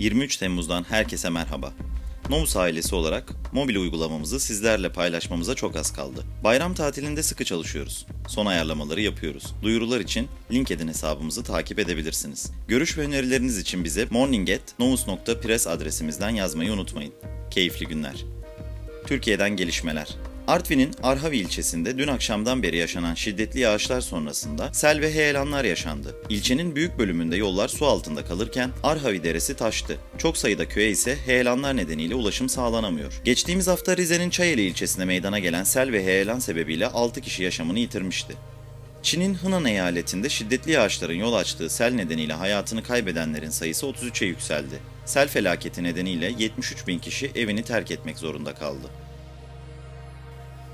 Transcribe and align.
23 0.00 0.36
Temmuz'dan 0.36 0.84
herkese 0.88 1.30
merhaba. 1.30 1.72
Novus 2.28 2.56
ailesi 2.56 2.94
olarak 2.94 3.32
mobil 3.52 3.76
uygulamamızı 3.76 4.40
sizlerle 4.40 4.92
paylaşmamıza 4.92 5.54
çok 5.54 5.76
az 5.76 5.92
kaldı. 5.92 6.24
Bayram 6.44 6.74
tatilinde 6.74 7.22
sıkı 7.22 7.44
çalışıyoruz. 7.44 8.06
Son 8.28 8.46
ayarlamaları 8.46 9.00
yapıyoruz. 9.00 9.54
Duyurular 9.62 10.00
için 10.00 10.28
LinkedIn 10.52 10.88
hesabımızı 10.88 11.44
takip 11.44 11.78
edebilirsiniz. 11.78 12.52
Görüş 12.68 12.98
ve 12.98 13.02
önerileriniz 13.02 13.58
için 13.58 13.84
bize 13.84 14.06
morning@novus.press 14.10 15.66
adresimizden 15.66 16.30
yazmayı 16.30 16.72
unutmayın. 16.72 17.12
Keyifli 17.50 17.86
günler. 17.86 18.24
Türkiye'den 19.06 19.50
gelişmeler. 19.50 20.08
Artvin'in 20.50 20.94
Arhavi 21.02 21.36
ilçesinde 21.36 21.98
dün 21.98 22.08
akşamdan 22.08 22.62
beri 22.62 22.76
yaşanan 22.76 23.14
şiddetli 23.14 23.60
yağışlar 23.60 24.00
sonrasında 24.00 24.72
sel 24.72 25.00
ve 25.00 25.14
heyelanlar 25.14 25.64
yaşandı. 25.64 26.16
İlçenin 26.28 26.76
büyük 26.76 26.98
bölümünde 26.98 27.36
yollar 27.36 27.68
su 27.68 27.86
altında 27.86 28.24
kalırken 28.24 28.70
Arhavi 28.82 29.24
deresi 29.24 29.56
taştı. 29.56 29.98
Çok 30.18 30.36
sayıda 30.36 30.68
köye 30.68 30.90
ise 30.90 31.16
heyelanlar 31.26 31.76
nedeniyle 31.76 32.14
ulaşım 32.14 32.48
sağlanamıyor. 32.48 33.20
Geçtiğimiz 33.24 33.66
hafta 33.66 33.96
Rize'nin 33.96 34.30
Çayeli 34.30 34.62
ilçesinde 34.62 35.04
meydana 35.04 35.38
gelen 35.38 35.64
sel 35.64 35.92
ve 35.92 36.04
heyelan 36.04 36.38
sebebiyle 36.38 36.86
6 36.86 37.20
kişi 37.20 37.42
yaşamını 37.42 37.78
yitirmişti. 37.78 38.36
Çin'in 39.02 39.34
Henan 39.34 39.64
eyaletinde 39.64 40.28
şiddetli 40.28 40.72
yağışların 40.72 41.14
yol 41.14 41.32
açtığı 41.32 41.70
sel 41.70 41.94
nedeniyle 41.94 42.32
hayatını 42.32 42.82
kaybedenlerin 42.82 43.50
sayısı 43.50 43.86
33'e 43.86 44.26
yükseldi. 44.26 44.78
Sel 45.04 45.28
felaketi 45.28 45.82
nedeniyle 45.82 46.34
73 46.38 46.86
bin 46.86 46.98
kişi 46.98 47.30
evini 47.34 47.62
terk 47.62 47.90
etmek 47.90 48.18
zorunda 48.18 48.54
kaldı. 48.54 48.90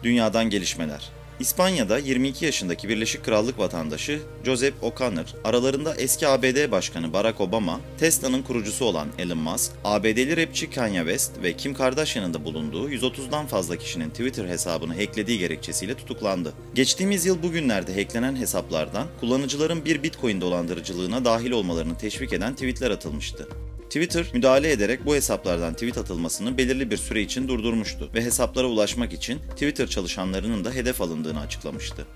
Dünyadan 0.03 0.51
gelişmeler. 0.51 1.11
İspanya'da 1.41 1.99
22 1.99 2.45
yaşındaki 2.45 2.89
Birleşik 2.89 3.25
Krallık 3.25 3.59
vatandaşı 3.59 4.21
Joseph 4.45 4.85
O'Connor, 4.85 5.25
aralarında 5.45 5.95
eski 5.95 6.29
ABD 6.29 6.71
Başkanı 6.71 7.13
Barack 7.13 7.41
Obama, 7.41 7.81
Tesla'nın 7.99 8.43
kurucusu 8.43 8.85
olan 8.85 9.09
Elon 9.19 9.39
Musk, 9.39 9.73
ABD'li 9.85 10.37
rapçi 10.37 10.71
Kanye 10.71 11.01
West 11.01 11.43
ve 11.43 11.53
Kim 11.53 11.75
Kardashian'ın 11.75 12.35
da 12.35 12.45
bulunduğu 12.45 12.91
130'dan 12.91 13.47
fazla 13.47 13.77
kişinin 13.77 14.11
Twitter 14.11 14.49
hesabını 14.49 14.95
hacklediği 14.95 15.39
gerekçesiyle 15.39 15.95
tutuklandı. 15.95 16.53
Geçtiğimiz 16.75 17.27
yıl 17.27 17.43
bugünlerde 17.43 17.95
hacklenen 17.95 18.37
hesaplardan 18.37 19.07
kullanıcıların 19.21 19.85
bir 19.85 20.03
Bitcoin 20.03 20.41
dolandırıcılığına 20.41 21.25
dahil 21.25 21.51
olmalarını 21.51 21.99
teşvik 21.99 22.33
eden 22.33 22.53
tweetler 22.53 22.91
atılmıştı. 22.91 23.49
Twitter 23.87 24.27
müdahale 24.35 24.71
ederek 24.71 25.07
bu 25.07 25.15
hesaplardan 25.15 25.73
tweet 25.75 25.99
atılmasını 25.99 26.59
belirli 26.59 26.91
bir 26.91 26.97
süre 26.97 27.23
için 27.23 27.49
durdurmuştu 27.49 28.11
ve 28.15 28.25
hesaplara 28.25 28.67
ulaşmak 28.67 29.13
için 29.13 29.39
Twitter 29.39 29.87
çalışanlarının 29.87 30.65
da 30.65 30.71
hedef 30.71 31.01
alındığını 31.01 31.41
açıklamıştı. 31.41 32.07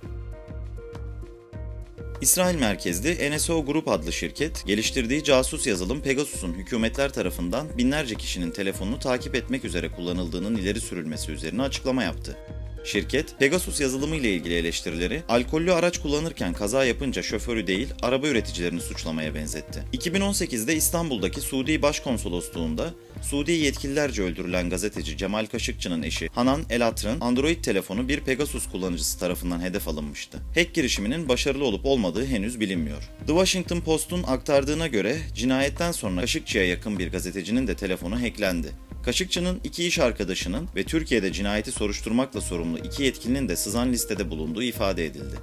İsrail 2.20 2.58
merkezli 2.58 3.36
NSO 3.36 3.64
Group 3.64 3.88
adlı 3.88 4.12
şirket, 4.12 4.66
geliştirdiği 4.66 5.24
casus 5.24 5.66
yazılım 5.66 6.00
Pegasus'un 6.00 6.52
hükümetler 6.52 7.12
tarafından 7.12 7.66
binlerce 7.78 8.14
kişinin 8.14 8.50
telefonunu 8.50 8.98
takip 8.98 9.34
etmek 9.34 9.64
üzere 9.64 9.88
kullanıldığının 9.88 10.56
ileri 10.56 10.80
sürülmesi 10.80 11.32
üzerine 11.32 11.62
açıklama 11.62 12.02
yaptı. 12.02 12.36
Şirket, 12.84 13.38
Pegasus 13.38 13.80
yazılımı 13.80 14.16
ile 14.16 14.34
ilgili 14.34 14.54
eleştirileri, 14.54 15.22
alkollü 15.28 15.72
araç 15.72 15.98
kullanırken 15.98 16.52
kaza 16.52 16.84
yapınca 16.84 17.22
şoförü 17.22 17.66
değil, 17.66 17.88
araba 18.02 18.28
üreticilerini 18.28 18.80
suçlamaya 18.80 19.34
benzetti. 19.34 19.82
2018'de 19.92 20.76
İstanbul'daki 20.76 21.40
Suudi 21.40 21.82
Başkonsolosluğu'nda 21.82 22.94
Suudi 23.22 23.52
yetkililerce 23.52 24.22
öldürülen 24.22 24.70
gazeteci 24.70 25.16
Cemal 25.16 25.46
Kaşıkçı'nın 25.46 26.02
eşi 26.02 26.28
Hanan 26.28 26.62
Elatr'ın 26.70 27.20
Android 27.20 27.64
telefonu 27.64 28.08
bir 28.08 28.20
Pegasus 28.20 28.70
kullanıcısı 28.70 29.18
tarafından 29.18 29.60
hedef 29.60 29.88
alınmıştı. 29.88 30.38
Hack 30.54 30.74
girişiminin 30.74 31.28
başarılı 31.28 31.64
olup 31.64 31.86
olmadığı 31.86 32.26
henüz 32.26 32.60
bilinmiyor. 32.60 33.02
The 33.26 33.32
Washington 33.32 33.80
Post'un 33.80 34.22
aktardığına 34.22 34.86
göre 34.86 35.16
cinayetten 35.34 35.92
sonra 35.92 36.20
Kaşıkçı'ya 36.20 36.66
yakın 36.66 36.98
bir 36.98 37.12
gazetecinin 37.12 37.66
de 37.66 37.76
telefonu 37.76 38.22
hacklendi. 38.22 38.68
Kaşıkçı'nın 39.02 39.60
iki 39.64 39.86
iş 39.86 39.98
arkadaşının 39.98 40.68
ve 40.76 40.84
Türkiye'de 40.84 41.32
cinayeti 41.32 41.72
soruşturmakla 41.72 42.40
sorumlu 42.40 42.78
iki 42.78 43.02
yetkilinin 43.02 43.48
de 43.48 43.56
sızan 43.56 43.92
listede 43.92 44.30
bulunduğu 44.30 44.62
ifade 44.62 45.06
edildi. 45.06 45.36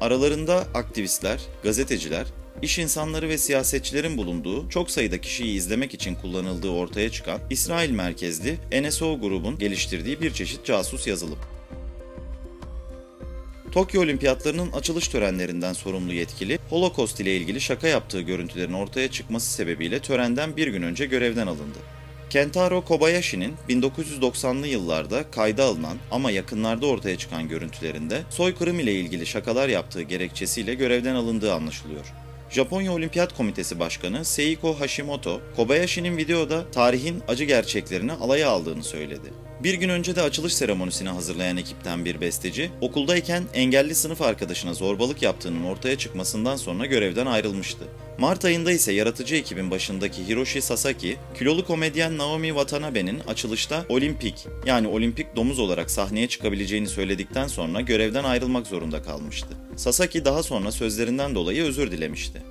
Aralarında 0.00 0.66
aktivistler, 0.74 1.40
gazeteciler, 1.62 2.26
iş 2.62 2.78
insanları 2.78 3.28
ve 3.28 3.38
siyasetçilerin 3.38 4.16
bulunduğu 4.16 4.68
çok 4.68 4.90
sayıda 4.90 5.20
kişiyi 5.20 5.56
izlemek 5.56 5.94
için 5.94 6.14
kullanıldığı 6.14 6.68
ortaya 6.68 7.10
çıkan 7.10 7.40
İsrail 7.50 7.90
merkezli 7.90 8.58
NSO 8.82 9.20
grubun 9.20 9.58
geliştirdiği 9.58 10.20
bir 10.20 10.32
çeşit 10.32 10.64
casus 10.64 11.06
yazılım. 11.06 11.38
Tokyo 13.72 14.02
Olimpiyatlarının 14.02 14.72
açılış 14.72 15.08
törenlerinden 15.08 15.72
sorumlu 15.72 16.12
yetkili, 16.12 16.58
Holocaust 16.70 17.20
ile 17.20 17.36
ilgili 17.36 17.60
şaka 17.60 17.88
yaptığı 17.88 18.20
görüntülerin 18.20 18.72
ortaya 18.72 19.10
çıkması 19.10 19.52
sebebiyle 19.52 19.98
törenden 19.98 20.56
bir 20.56 20.68
gün 20.68 20.82
önce 20.82 21.06
görevden 21.06 21.46
alındı. 21.46 21.78
Kentaro 22.30 22.84
Kobayashi'nin 22.84 23.54
1990'lı 23.68 24.66
yıllarda 24.66 25.30
kayda 25.30 25.64
alınan 25.64 25.96
ama 26.10 26.30
yakınlarda 26.30 26.86
ortaya 26.86 27.18
çıkan 27.18 27.48
görüntülerinde 27.48 28.22
soykırım 28.30 28.80
ile 28.80 28.92
ilgili 28.94 29.26
şakalar 29.26 29.68
yaptığı 29.68 30.02
gerekçesiyle 30.02 30.74
görevden 30.74 31.14
alındığı 31.14 31.54
anlaşılıyor. 31.54 32.06
Japonya 32.50 32.92
Olimpiyat 32.92 33.36
Komitesi 33.36 33.80
Başkanı 33.80 34.24
Seiko 34.24 34.80
Hashimoto, 34.80 35.40
Kobayashi'nin 35.56 36.16
videoda 36.16 36.70
tarihin 36.70 37.22
acı 37.28 37.44
gerçeklerini 37.44 38.12
alaya 38.12 38.50
aldığını 38.50 38.84
söyledi. 38.84 39.32
Bir 39.62 39.74
gün 39.74 39.88
önce 39.88 40.16
de 40.16 40.22
açılış 40.22 40.54
seremonisini 40.54 41.08
hazırlayan 41.08 41.56
ekipten 41.56 42.04
bir 42.04 42.20
besteci, 42.20 42.70
okuldayken 42.80 43.44
engelli 43.54 43.94
sınıf 43.94 44.22
arkadaşına 44.22 44.74
zorbalık 44.74 45.22
yaptığının 45.22 45.64
ortaya 45.64 45.98
çıkmasından 45.98 46.56
sonra 46.56 46.86
görevden 46.86 47.26
ayrılmıştı. 47.26 47.84
Mart 48.18 48.44
ayında 48.44 48.72
ise 48.72 48.92
yaratıcı 48.92 49.34
ekibin 49.34 49.70
başındaki 49.70 50.28
Hiroshi 50.28 50.62
Sasaki, 50.62 51.16
kilolu 51.38 51.66
komedyen 51.66 52.18
Naomi 52.18 52.48
Watanabe'nin 52.48 53.20
açılışta 53.20 53.84
olimpik 53.88 54.46
yani 54.66 54.88
olimpik 54.88 55.36
domuz 55.36 55.58
olarak 55.58 55.90
sahneye 55.90 56.28
çıkabileceğini 56.28 56.88
söyledikten 56.88 57.46
sonra 57.46 57.80
görevden 57.80 58.24
ayrılmak 58.24 58.66
zorunda 58.66 59.02
kalmıştı. 59.02 59.48
Sasaki 59.76 60.24
daha 60.24 60.42
sonra 60.42 60.72
sözlerinden 60.72 61.34
dolayı 61.34 61.64
özür 61.64 61.90
dilemişti. 61.90 62.42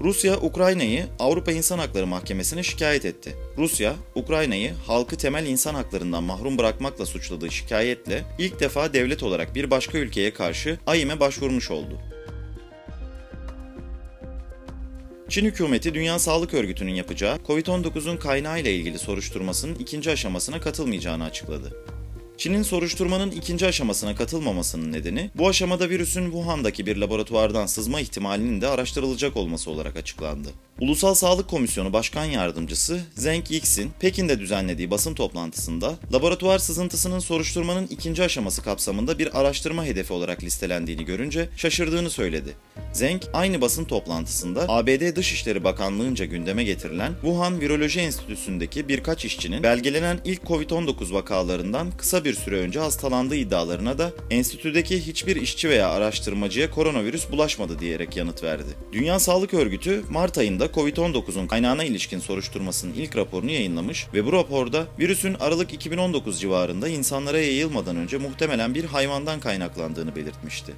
Rusya, 0.00 0.40
Ukrayna'yı 0.40 1.06
Avrupa 1.18 1.52
İnsan 1.52 1.78
Hakları 1.78 2.06
Mahkemesi'ne 2.06 2.62
şikayet 2.62 3.04
etti. 3.04 3.36
Rusya, 3.58 3.94
Ukrayna'yı 4.14 4.72
halkı 4.86 5.16
temel 5.16 5.46
insan 5.46 5.74
haklarından 5.74 6.24
mahrum 6.24 6.58
bırakmakla 6.58 7.06
suçladığı 7.06 7.50
şikayetle 7.50 8.24
ilk 8.38 8.60
defa 8.60 8.92
devlet 8.92 9.22
olarak 9.22 9.54
bir 9.54 9.70
başka 9.70 9.98
ülkeye 9.98 10.32
karşı 10.34 10.78
AİM'e 10.86 11.20
başvurmuş 11.20 11.70
oldu. 11.70 12.00
Çin 15.28 15.44
hükümeti 15.44 15.94
Dünya 15.94 16.18
Sağlık 16.18 16.54
Örgütü'nün 16.54 16.94
yapacağı 16.94 17.36
COVID-19'un 17.36 18.16
kaynağı 18.16 18.60
ile 18.60 18.74
ilgili 18.74 18.98
soruşturmasının 18.98 19.74
ikinci 19.74 20.10
aşamasına 20.10 20.60
katılmayacağını 20.60 21.24
açıkladı. 21.24 21.84
Çin'in 22.42 22.62
soruşturmanın 22.62 23.30
ikinci 23.30 23.66
aşamasına 23.66 24.14
katılmamasının 24.14 24.92
nedeni 24.92 25.30
bu 25.34 25.48
aşamada 25.48 25.90
virüsün 25.90 26.24
Wuhan'daki 26.24 26.86
bir 26.86 26.96
laboratuvardan 26.96 27.66
sızma 27.66 28.00
ihtimalinin 28.00 28.60
de 28.60 28.68
araştırılacak 28.68 29.36
olması 29.36 29.70
olarak 29.70 29.96
açıklandı. 29.96 30.48
Ulusal 30.80 31.14
Sağlık 31.14 31.48
Komisyonu 31.48 31.92
Başkan 31.92 32.24
Yardımcısı 32.24 33.00
Zheng 33.14 33.50
Yixin, 33.50 33.90
Pekin'de 34.00 34.40
düzenlediği 34.40 34.90
basın 34.90 35.14
toplantısında 35.14 35.94
laboratuvar 36.12 36.58
sızıntısının 36.58 37.18
soruşturmanın 37.18 37.86
ikinci 37.86 38.22
aşaması 38.22 38.62
kapsamında 38.62 39.18
bir 39.18 39.40
araştırma 39.40 39.84
hedefi 39.84 40.12
olarak 40.12 40.42
listelendiğini 40.42 41.04
görünce 41.04 41.48
şaşırdığını 41.56 42.10
söyledi. 42.10 42.56
Zheng 42.92 43.22
aynı 43.32 43.60
basın 43.60 43.84
toplantısında 43.84 44.64
ABD 44.68 45.16
Dışişleri 45.16 45.64
Bakanlığı'nca 45.64 46.24
gündeme 46.24 46.64
getirilen 46.64 47.12
Wuhan 47.12 47.60
Viroloji 47.60 48.00
Enstitüsü'ndeki 48.00 48.88
birkaç 48.88 49.24
işçinin 49.24 49.62
belgelenen 49.62 50.20
ilk 50.24 50.42
COVID-19 50.42 51.12
vakalarından 51.12 51.90
kısa 51.90 52.24
bir 52.24 52.31
süre 52.34 52.56
önce 52.56 52.78
hastalandığı 52.80 53.36
iddialarına 53.36 53.98
da 53.98 54.12
enstitüdeki 54.30 55.06
hiçbir 55.06 55.36
işçi 55.36 55.68
veya 55.68 55.90
araştırmacıya 55.90 56.70
koronavirüs 56.70 57.30
bulaşmadı 57.30 57.78
diyerek 57.78 58.16
yanıt 58.16 58.42
verdi. 58.42 58.70
Dünya 58.92 59.18
Sağlık 59.18 59.54
Örgütü 59.54 60.04
Mart 60.10 60.38
ayında 60.38 60.66
COVID-19'un 60.66 61.46
kaynağına 61.46 61.84
ilişkin 61.84 62.18
soruşturmasının 62.18 62.94
ilk 62.94 63.16
raporunu 63.16 63.50
yayınlamış 63.50 64.06
ve 64.14 64.26
bu 64.26 64.32
raporda 64.32 64.86
virüsün 64.98 65.34
Aralık 65.34 65.72
2019 65.72 66.40
civarında 66.40 66.88
insanlara 66.88 67.38
yayılmadan 67.38 67.96
önce 67.96 68.18
muhtemelen 68.18 68.74
bir 68.74 68.84
hayvandan 68.84 69.40
kaynaklandığını 69.40 70.16
belirtmişti. 70.16 70.72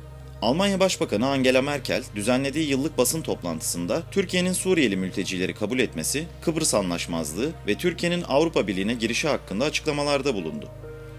Almanya 0.44 0.80
Başbakanı 0.80 1.28
Angela 1.28 1.62
Merkel 1.62 2.04
düzenlediği 2.14 2.68
yıllık 2.68 2.98
basın 2.98 3.22
toplantısında 3.22 4.02
Türkiye'nin 4.10 4.52
Suriyeli 4.52 4.96
mültecileri 4.96 5.54
kabul 5.54 5.78
etmesi, 5.78 6.26
Kıbrıs 6.42 6.74
Anlaşmazlığı 6.74 7.50
ve 7.66 7.74
Türkiye'nin 7.74 8.22
Avrupa 8.28 8.66
Birliği'ne 8.66 8.94
girişi 8.94 9.28
hakkında 9.28 9.64
açıklamalarda 9.64 10.34
bulundu. 10.34 10.68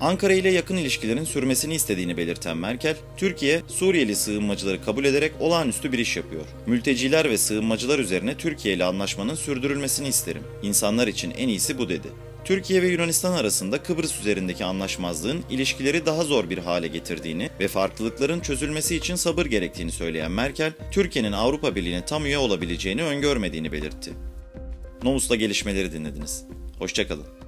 Ankara 0.05 0.33
ile 0.33 0.49
yakın 0.49 0.77
ilişkilerin 0.77 1.23
sürmesini 1.23 1.75
istediğini 1.75 2.17
belirten 2.17 2.57
Merkel, 2.57 2.95
Türkiye, 3.17 3.61
Suriyeli 3.67 4.15
sığınmacıları 4.15 4.81
kabul 4.81 5.05
ederek 5.05 5.31
olağanüstü 5.39 5.91
bir 5.91 5.99
iş 5.99 6.17
yapıyor. 6.17 6.45
Mülteciler 6.65 7.29
ve 7.29 7.37
sığınmacılar 7.37 7.99
üzerine 7.99 8.37
Türkiye 8.37 8.75
ile 8.75 8.83
anlaşmanın 8.83 9.35
sürdürülmesini 9.35 10.07
isterim. 10.07 10.43
İnsanlar 10.63 11.07
için 11.07 11.31
en 11.31 11.47
iyisi 11.47 11.77
bu 11.77 11.89
dedi. 11.89 12.07
Türkiye 12.43 12.81
ve 12.81 12.87
Yunanistan 12.87 13.33
arasında 13.33 13.83
Kıbrıs 13.83 14.19
üzerindeki 14.19 14.65
anlaşmazlığın 14.65 15.43
ilişkileri 15.49 16.05
daha 16.05 16.23
zor 16.23 16.49
bir 16.49 16.57
hale 16.57 16.87
getirdiğini 16.87 17.49
ve 17.59 17.67
farklılıkların 17.67 18.39
çözülmesi 18.39 18.95
için 18.95 19.15
sabır 19.15 19.45
gerektiğini 19.45 19.91
söyleyen 19.91 20.31
Merkel, 20.31 20.73
Türkiye'nin 20.91 21.31
Avrupa 21.31 21.75
Birliği'ne 21.75 22.05
tam 22.05 22.25
üye 22.25 22.37
olabileceğini 22.37 23.03
öngörmediğini 23.03 23.71
belirtti. 23.71 24.13
Nomus'ta 25.03 25.35
gelişmeleri 25.35 25.93
dinlediniz. 25.93 26.43
Hoşçakalın. 26.79 27.44